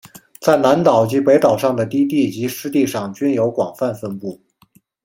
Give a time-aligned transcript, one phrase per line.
[0.39, 4.41] 在南岛及北岛上的低地及湿地上均有广泛分布。